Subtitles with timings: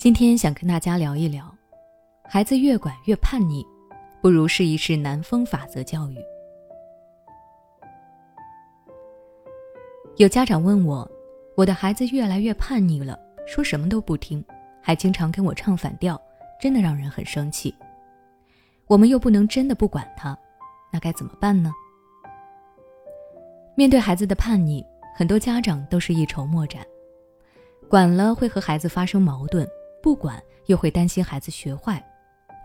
[0.00, 1.54] 今天想跟大家聊一聊，
[2.24, 3.62] 孩子越管越叛逆，
[4.22, 6.16] 不如试一试南风法则教育。
[10.16, 11.06] 有家长问我，
[11.54, 14.42] 我的孩子越来越叛逆了，说什么都不听，
[14.80, 16.18] 还经常跟我唱反调，
[16.58, 17.74] 真的让人很生气。
[18.86, 20.34] 我们又不能真的不管他，
[20.90, 21.70] 那该怎么办呢？
[23.74, 24.82] 面对孩子的叛逆，
[25.14, 26.82] 很多家长都是一筹莫展，
[27.86, 29.68] 管了会和孩子发生矛盾。
[30.02, 32.04] 不管又会担心孩子学坏，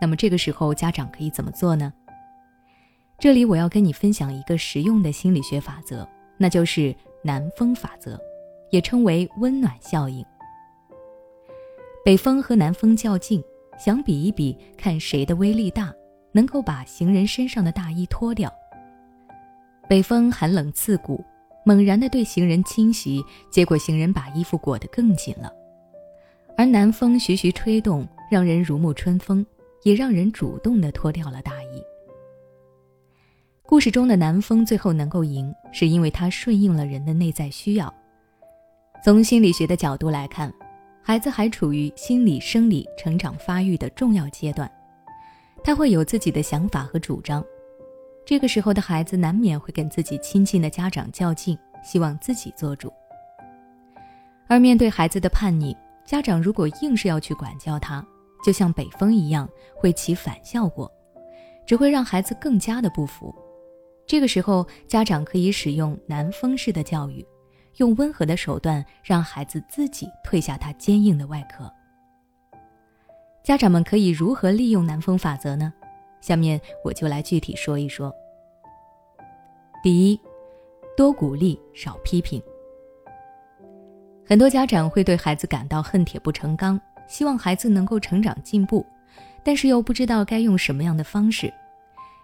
[0.00, 1.92] 那么这个时候家长可以怎么做呢？
[3.18, 8.20] 这里我要跟你分享一个实用的心理学法则，那就是南风法则，
[8.70, 10.24] 也称为温暖效应。
[12.04, 13.42] 北风和南风较劲，
[13.78, 15.92] 想比一比，看谁的威力大，
[16.32, 18.52] 能够把行人身上的大衣脱掉。
[19.88, 21.24] 北风寒冷刺骨，
[21.64, 25.50] 猛然的对行人侵袭，结果行人把衣服裹得更紧了。
[26.58, 29.44] 而南风徐徐吹动，让人如沐春风，
[29.82, 31.82] 也让人主动地脱掉了大衣。
[33.62, 37.92] 故事中的南风最后能够赢，是因为他顺应了人的内在需要。
[39.04, 40.50] 从心理学的角度来看，
[41.02, 44.70] 孩子还处于心理生理成长发育的重要阶段，
[45.62, 47.44] 他会有自己的想法和主张。
[48.24, 52.90] 这个时候的孩子难免会跟自己亲近的家长较劲，希望自己做主。
[54.48, 55.76] 而面对孩子的叛逆，
[56.06, 58.06] 家长如果硬是要去管教他，
[58.44, 60.90] 就像北风一样，会起反效果，
[61.66, 63.34] 只会让孩子更加的不服。
[64.06, 67.26] 这个时候，家长可以使用南风式的教育，
[67.78, 71.68] 用温和的手段让孩子自己褪下他坚硬的外壳。
[73.42, 75.72] 家长们可以如何利用南风法则呢？
[76.20, 78.14] 下面我就来具体说一说。
[79.82, 80.20] 第一，
[80.96, 82.40] 多鼓励，少批评。
[84.28, 88.84] 很多家长会对孩子感到恨铁不成钢，希望孩子能够成长进步，
[89.44, 91.52] 但是又不知道该用什么样的方式，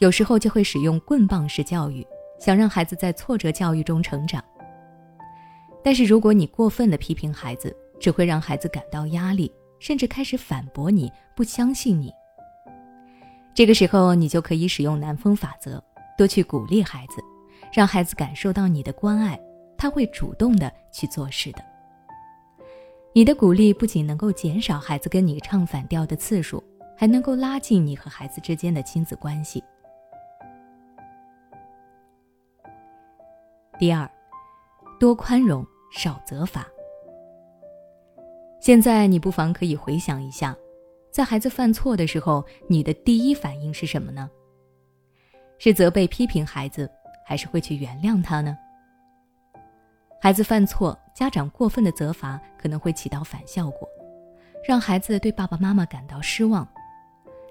[0.00, 2.04] 有时候就会使用棍棒式教育，
[2.40, 4.42] 想让孩子在挫折教育中成长。
[5.84, 12.12] 但是如果你过分的批评孩子，只会让孩子感到压力，甚至开始反驳你，不相信你。
[13.54, 15.80] 这个时候，你就可以使用南风法则，
[16.18, 17.22] 多去鼓励孩子，
[17.72, 19.38] 让孩子感受到你的关爱，
[19.78, 21.62] 他会主动的去做事的。
[23.16, 26.60] 你的鼓励不仅能够减少孩子跟你唱反调的次数，
[26.96, 29.62] 还能够拉近你和孩子之间的亲子关系。
[33.78, 34.10] 第二，
[34.98, 36.66] 多宽容，少责罚。
[38.60, 40.56] 现在你不妨可以回想一下，
[41.12, 44.28] 在孩子犯错的时候，你的第一反应是什么呢？
[45.58, 46.90] 是责备、批评孩子，
[47.24, 48.58] 还是会去原谅他呢？
[50.24, 50.98] 孩子犯错。
[51.12, 53.86] 家长过分的责罚可能会起到反效果，
[54.66, 56.66] 让孩子对爸爸妈妈感到失望。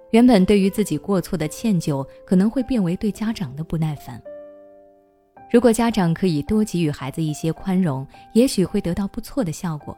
[0.09, 4.19] 原本对于自己过错的歉疚，可能会变为对家长的不耐烦。
[5.51, 9.95] 如果家长可以多给予孩子一些宽容，也许会得到不错的效果。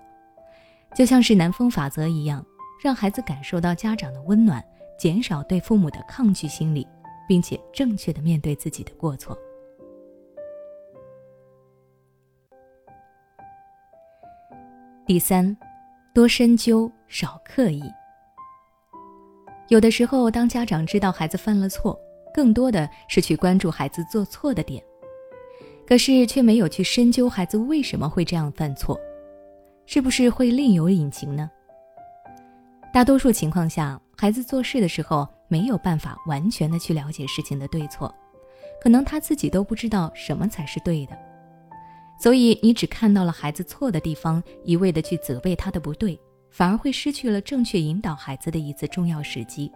[0.94, 2.46] 就像是南风法则一样，
[2.84, 4.62] 让孩子感受到家长的温暖，
[5.00, 6.86] 减少对父母的抗拒心理，
[7.26, 9.36] 并且正确的面对自己的过错。
[15.08, 15.56] 第三，
[16.16, 17.84] 多深究，少刻意。
[19.68, 21.96] 有的时候，当家长知道孩子犯了错，
[22.34, 24.84] 更多的是去关注孩子做错的点，
[25.88, 29.00] 可是却没有去深究孩子为什么会这样犯错，
[29.86, 31.52] 是不是会另有隐情呢？
[32.92, 38.12] 大多数情况下，孩子做事的时候没有办法完全的去了解事情的对错，
[38.82, 41.16] 可能他自己都不知道什么才是对的。
[42.18, 49.72] 所以，你只看到了孩子错的地方，一味的去责备他的不对，反而会失去了正确引导孩子的一次重要时机。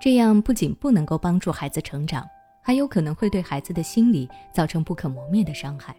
[0.00, 2.26] 这样不仅不能够帮助孩子成长，
[2.62, 5.94] 还有可能会对孩子的心理造成不可磨灭的伤害。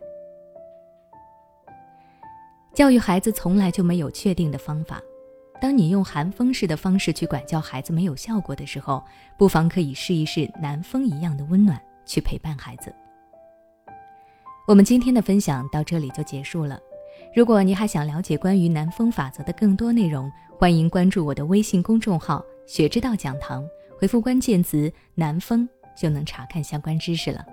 [2.74, 5.02] 教育孩子从来就没有确定的方法。
[5.60, 9.04] 当你用寒风式的方式去管教孩子没有效果的时候，
[9.36, 12.94] 不妨可以试一试南风一样的温暖，去陪伴孩子。
[14.68, 16.78] 我们今天的分享到这里就结束了。
[17.34, 23.66] 如果你还想了解关于南风法则的更多内容，欢迎关注我的微信公众号“学之道讲堂”，
[23.98, 25.68] 回复关键词“南风”
[25.98, 27.46] 就能查看相关知识了。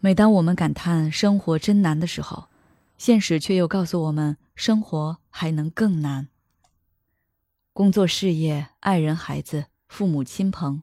[0.00, 2.48] 每当我们感叹生活真难的时候，
[2.96, 6.28] 现实却又告诉我们，生活还能更难。
[7.74, 10.82] 工作、事业、爱人、孩子、父母亲朋。